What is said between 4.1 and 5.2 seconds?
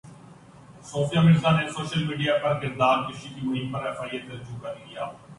اے سے رجوع کر لیا